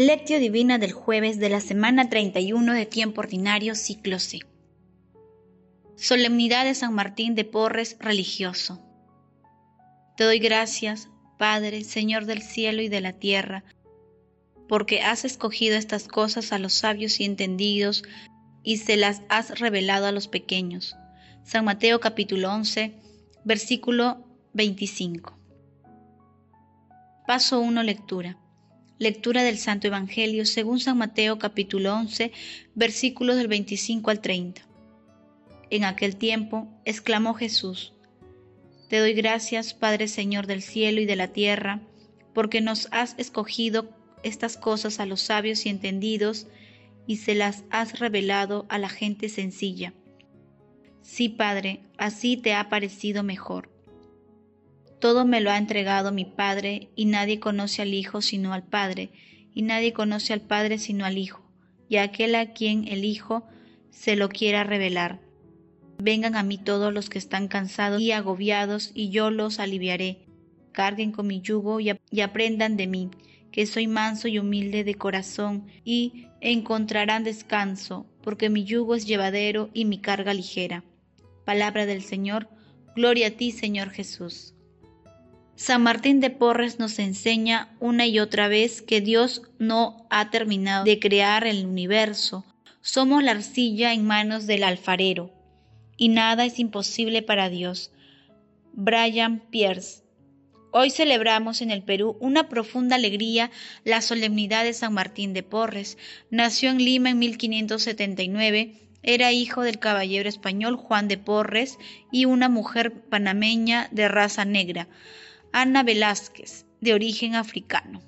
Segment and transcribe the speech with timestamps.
[0.00, 4.38] Lectio Divina del jueves de la semana 31 de tiempo ordinario, ciclo C.
[5.96, 8.80] Solemnidad de San Martín de Porres, religioso.
[10.16, 13.64] Te doy gracias, Padre, Señor del cielo y de la tierra,
[14.68, 18.04] porque has escogido estas cosas a los sabios y entendidos
[18.62, 20.94] y se las has revelado a los pequeños.
[21.42, 22.94] San Mateo capítulo 11,
[23.42, 25.36] versículo 25.
[27.26, 28.38] Paso 1, lectura.
[29.00, 32.32] Lectura del Santo Evangelio según San Mateo capítulo 11
[32.74, 34.62] versículos del 25 al 30.
[35.70, 37.92] En aquel tiempo exclamó Jesús,
[38.88, 41.80] Te doy gracias, Padre Señor del cielo y de la tierra,
[42.34, 43.88] porque nos has escogido
[44.24, 46.48] estas cosas a los sabios y entendidos
[47.06, 49.94] y se las has revelado a la gente sencilla.
[51.02, 53.70] Sí, Padre, así te ha parecido mejor.
[55.00, 59.10] Todo me lo ha entregado mi Padre, y nadie conoce al Hijo sino al Padre,
[59.54, 61.42] y nadie conoce al Padre sino al Hijo,
[61.88, 63.46] y a aquel a quien el Hijo
[63.90, 65.20] se lo quiera revelar.
[66.00, 70.26] Vengan a mí todos los que están cansados y agobiados, y yo los aliviaré.
[70.72, 71.90] Carguen con mi yugo y,
[72.20, 73.10] aprendan de mí,
[73.50, 79.70] que soy manso y humilde de corazón, y encontrarán descanso, porque mi yugo es llevadero
[79.74, 80.84] y mi carga ligera.
[81.44, 82.48] Palabra del Señor,
[82.94, 84.54] gloria a ti, Señor Jesús.
[85.58, 90.84] San Martín de Porres nos enseña una y otra vez que Dios no ha terminado
[90.84, 92.44] de crear el universo.
[92.80, 95.32] Somos la arcilla en manos del alfarero
[95.96, 97.90] y nada es imposible para Dios.
[98.72, 100.04] Brian Pierce.
[100.70, 103.50] Hoy celebramos en el Perú una profunda alegría
[103.82, 105.98] la solemnidad de San Martín de Porres.
[106.30, 108.74] Nació en Lima en 1579.
[109.02, 111.78] Era hijo del caballero español Juan de Porres
[112.12, 114.86] y una mujer panameña de raza negra.
[115.52, 118.02] Ana Velázquez, de origen africano.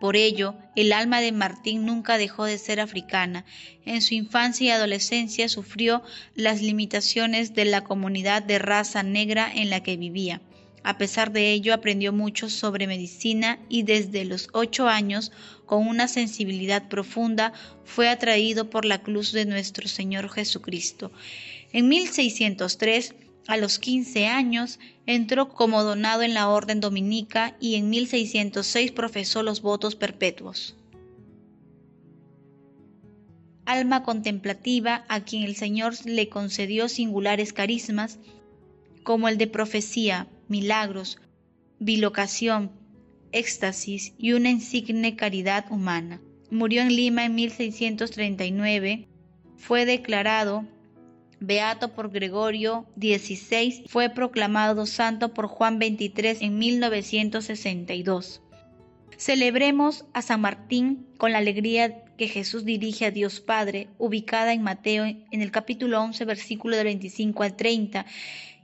[0.00, 3.44] Por ello, el alma de Martín nunca dejó de ser africana.
[3.84, 6.02] En su infancia y adolescencia sufrió
[6.34, 10.40] las limitaciones de la comunidad de raza negra en la que vivía.
[10.82, 15.32] A pesar de ello, aprendió mucho sobre medicina y desde los ocho años,
[15.66, 17.52] con una sensibilidad profunda,
[17.84, 21.12] fue atraído por la cruz de nuestro Señor Jesucristo.
[21.72, 23.14] En 1603,
[23.46, 29.42] a los 15 años entró como donado en la orden dominica y en 1606 profesó
[29.42, 30.76] los votos perpetuos.
[33.64, 38.18] Alma contemplativa a quien el Señor le concedió singulares carismas
[39.04, 41.18] como el de profecía, milagros,
[41.78, 42.72] bilocación,
[43.32, 46.20] éxtasis y una insigne caridad humana.
[46.50, 49.06] Murió en Lima en 1639,
[49.56, 50.66] fue declarado
[51.40, 58.42] beato por Gregorio XVI, fue proclamado santo por Juan XXIII en 1962.
[59.16, 64.62] Celebremos a San Martín con la alegría que Jesús dirige a Dios Padre, ubicada en
[64.62, 68.06] Mateo en el capítulo 11, versículo del 25 al 30,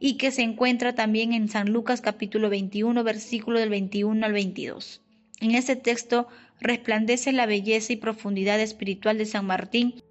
[0.00, 5.00] y que se encuentra también en San Lucas capítulo 21, versículo del 21 al 22.
[5.40, 6.28] En este texto
[6.60, 10.02] resplandece la belleza y profundidad espiritual de San Martín,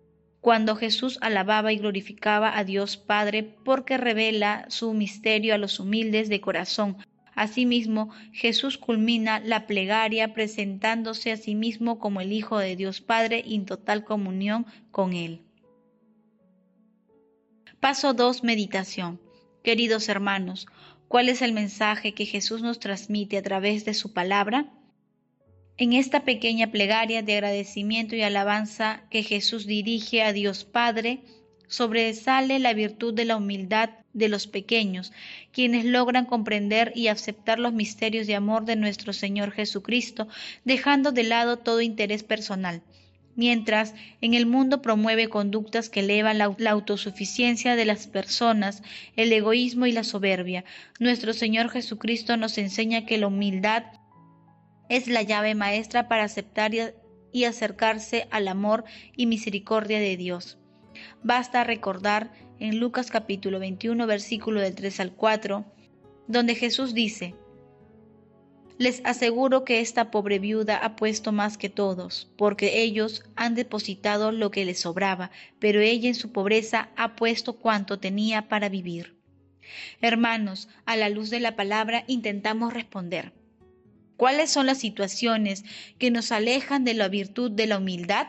[0.43, 6.27] cuando Jesús alababa y glorificaba a Dios Padre porque revela su misterio a los humildes
[6.27, 6.97] de corazón.
[7.33, 13.41] Asimismo, Jesús culmina la plegaria presentándose a sí mismo como el Hijo de Dios Padre
[13.47, 15.43] en total comunión con Él.
[17.79, 18.43] Paso 2.
[18.43, 19.21] Meditación.
[19.63, 20.67] Queridos hermanos,
[21.07, 24.73] ¿cuál es el mensaje que Jesús nos transmite a través de su palabra?
[25.75, 31.21] En esta pequeña plegaria de agradecimiento y alabanza que Jesús dirige a Dios Padre,
[31.67, 35.11] sobresale la virtud de la humildad de los pequeños,
[35.51, 40.27] quienes logran comprender y aceptar los misterios de amor de nuestro Señor Jesucristo,
[40.63, 42.83] dejando de lado todo interés personal.
[43.35, 48.83] Mientras en el mundo promueve conductas que elevan la, la, autosuficiencia de las personas,
[49.15, 50.65] el egoísmo y la soberbia,
[50.99, 53.85] nuestro Señor Jesucristo nos enseña que la humildad
[54.95, 56.71] es la llave maestra para aceptar
[57.31, 58.83] y acercarse al amor
[59.17, 60.59] y misericordia de Dios.
[61.23, 65.65] Basta recordar en Lucas capítulo 21 versículo del 3 al 4,
[66.27, 67.33] donde Jesús dice,
[68.77, 74.31] Les aseguro que esta pobre viuda ha puesto más que todos, porque ellos han depositado
[74.31, 79.17] lo que les sobraba, pero ella en su pobreza ha puesto cuanto tenía para vivir.
[80.01, 83.33] Hermanos, a la luz de la palabra intentamos responder.
[84.17, 85.63] ¿Cuáles son las situaciones
[85.97, 88.27] que nos alejan de la virtud de la humildad?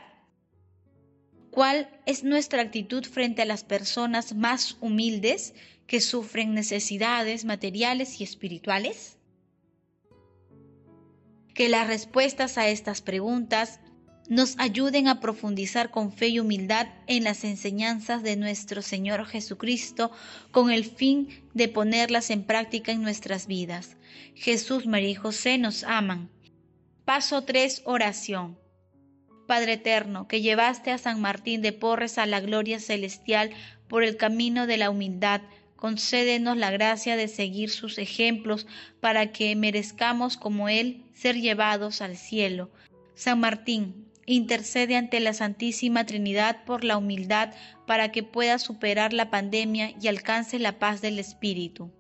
[1.50, 5.54] ¿Cuál es nuestra actitud frente a las personas más humildes
[5.86, 9.18] que sufren necesidades materiales y espirituales?
[11.54, 13.78] Que las respuestas a estas preguntas
[14.28, 20.10] nos ayuden a profundizar con fe y humildad en las enseñanzas de nuestro Señor Jesucristo
[20.50, 23.96] con el fin de ponerlas en práctica en nuestras vidas.
[24.34, 26.30] Jesús, María y José nos aman.
[27.04, 27.82] Paso 3.
[27.84, 28.58] Oración.
[29.46, 33.50] Padre eterno, que llevaste a San Martín de Porres a la gloria celestial
[33.88, 35.42] por el camino de la humildad,
[35.76, 38.66] concédenos la gracia de seguir sus ejemplos
[39.00, 42.70] para que merezcamos como Él ser llevados al cielo.
[43.14, 47.52] San Martín, intercede ante la Santísima Trinidad por la humildad
[47.86, 51.90] para que pueda superar la pandemia y alcance la paz del Espíritu.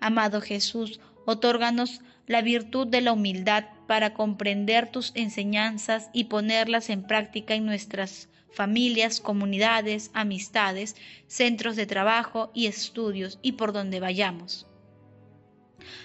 [0.00, 7.02] Amado Jesús, otórganos la virtud de la humildad para comprender tus enseñanzas y ponerlas en
[7.02, 10.96] práctica en nuestras familias, comunidades, amistades,
[11.26, 14.66] centros de trabajo y estudios y por donde vayamos.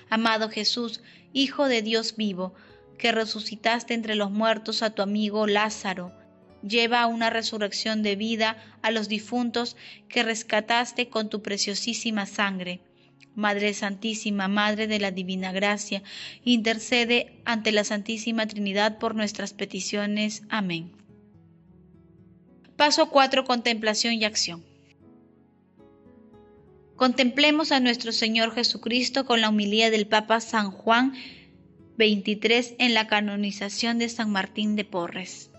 [0.10, 1.02] Amado Jesús,
[1.34, 2.56] Hijo de Dios vivo,
[2.98, 6.12] que resucitaste entre los muertos a tu amigo Lázaro,
[6.62, 9.78] lleva a una resurrección de vida a los difuntos
[10.10, 12.82] que rescataste con tu preciosísima sangre.
[13.36, 16.02] Madre Santísima, Madre de la Divina Gracia,
[16.44, 20.42] intercede ante la Santísima Trinidad por nuestras peticiones.
[20.50, 20.92] Amén.
[22.76, 23.44] Paso 4.
[23.46, 24.66] Contemplación y acción.
[26.96, 31.14] Contemplemos a nuestro Señor Jesucristo con la humildad del Papa San Juan
[31.98, 35.50] 23 en la canonización de San Martín de Porres.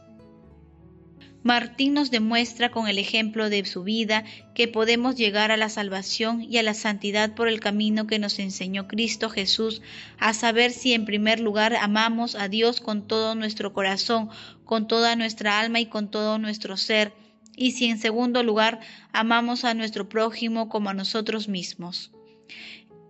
[1.42, 4.24] Martín nos demuestra con el ejemplo de su vida
[4.54, 8.38] que podemos llegar a la salvación y a la santidad por el camino que nos
[8.38, 9.82] enseñó Cristo Jesús,
[10.18, 14.30] a saber si en primer lugar amamos a Dios con todo nuestro corazón,
[14.64, 17.12] con toda nuestra alma y con todo nuestro ser,
[17.56, 18.78] y si en segundo lugar
[19.12, 22.12] amamos a nuestro prójimo como a nosotros mismos.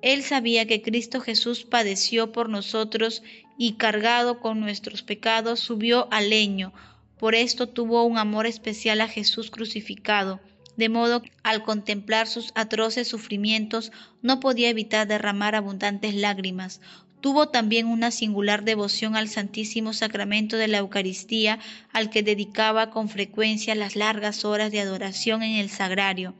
[0.00, 3.22] Él sabía que Cristo Jesús padeció por nosotros
[3.56, 6.72] y cargado con nuestros pecados subió al leño.
[7.18, 10.40] Por esto tuvo un amor especial a Jesús crucificado,
[10.76, 13.90] de modo que al contemplar sus atroces sufrimientos
[14.22, 16.80] no podía evitar derramar abundantes lágrimas.
[17.20, 21.58] Tuvo también una singular devoción al Santísimo Sacramento de la Eucaristía,
[21.92, 26.36] al que dedicaba con frecuencia las largas horas de adoración en el sagrario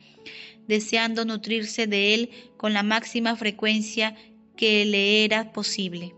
[0.69, 4.15] deseando nutrirse de él con la máxima frecuencia
[4.57, 6.15] que le era posible.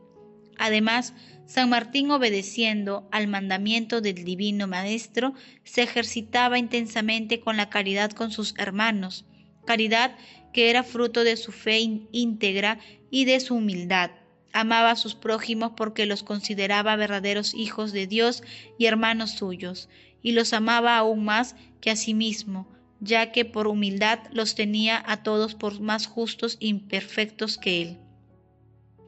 [0.59, 1.15] Además,
[1.47, 8.31] San Martín, obedeciendo al mandamiento del Divino Maestro, se ejercitaba intensamente con la caridad con
[8.31, 9.25] sus hermanos,
[9.67, 10.17] caridad
[10.53, 11.81] que era fruto de su fe
[12.13, 12.79] íntegra
[13.11, 14.11] y de su humildad.
[14.53, 18.43] Amaba a sus prójimos porque los consideraba verdaderos hijos de Dios
[18.79, 19.89] y hermanos suyos,
[20.23, 22.69] y los amaba aún más que a sí mismo,
[23.01, 27.99] ya que por humildad los tenía a todos por más justos e imperfectos que él.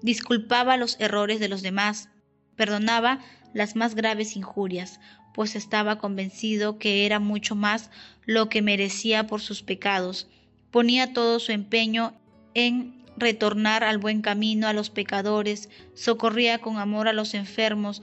[0.02, 2.08] Disculpaba los errores de los demás,
[2.56, 3.20] perdonaba
[3.54, 4.98] las más graves injurias,
[5.34, 7.90] pues estaba convencido que era mucho más
[8.24, 10.28] lo que merecía por sus pecados.
[10.70, 12.14] Ponía todo su empeño
[12.54, 18.02] en retornar al buen camino a los pecadores, socorría con amor a los enfermos,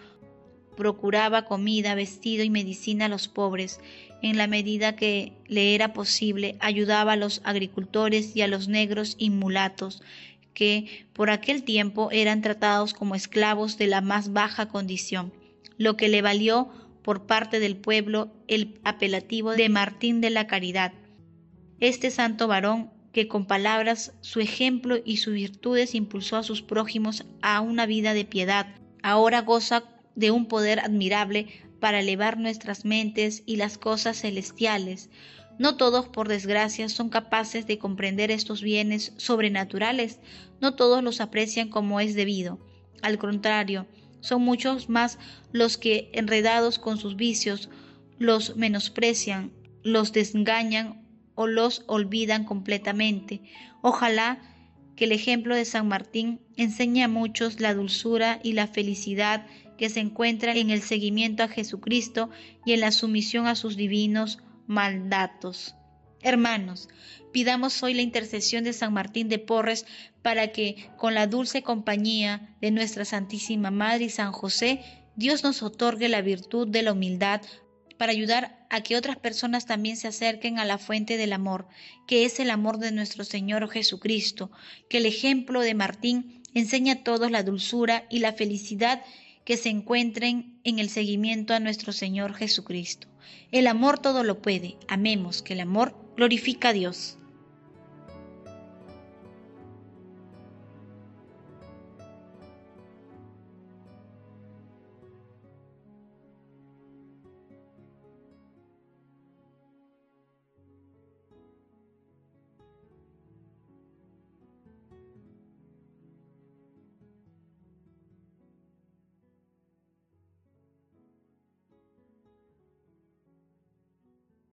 [0.77, 3.79] procuraba comida, vestido y medicina a los pobres,
[4.21, 9.15] en la medida que le era posible, ayudaba a los agricultores y a los negros
[9.17, 10.01] y mulatos,
[10.53, 15.33] que por aquel tiempo eran tratados como esclavos de la más baja condición,
[15.77, 16.69] lo que le valió
[17.01, 20.93] por parte del pueblo el apelativo de Martín de la Caridad.
[21.79, 27.25] Este santo varón que con palabras, su ejemplo y sus virtudes impulsó a sus prójimos
[27.41, 28.67] a una vida de piedad,
[29.01, 29.83] ahora goza
[30.19, 31.47] de un poder admirable
[31.79, 35.09] para elevar nuestras mentes y las cosas celestiales.
[35.57, 40.19] No todos, por desgracia, son capaces de comprender estos bienes sobrenaturales,
[40.61, 42.59] no todos los aprecian como es debido.
[43.01, 43.87] Al contrario,
[44.19, 45.17] son muchos más
[45.53, 47.69] los que, enredados con sus vicios,
[48.17, 53.41] los menosprecian, los desgañan o los olvidan completamente.
[53.81, 54.39] Ojalá
[54.97, 59.45] que el ejemplo de San Martín enseñe a muchos la dulzura y la felicidad
[59.79, 62.29] que se encuentra en el seguimiento a Jesucristo
[62.65, 65.73] y en la sumisión a sus divinos mandatos.
[66.21, 66.89] Hermanos,
[67.31, 69.85] pidamos hoy la intercesión de San Martín de Porres
[70.21, 74.81] para que, con la dulce compañía de nuestra Santísima Madre y San José,
[75.15, 77.41] Dios nos otorgue la virtud de la humildad
[77.97, 81.69] para ayudar a que otras personas también se acerquen a la fuente del amor,
[82.05, 84.51] que es el amor de nuestro Señor Jesucristo,
[84.89, 89.03] que el ejemplo de Martín enseña a todos la dulzura y la felicidad
[89.49, 93.07] que se encuentren en el seguimiento a nuestro Señor Jesucristo.
[93.51, 94.77] El amor todo lo puede.
[94.87, 97.17] Amemos que el amor glorifica a Dios.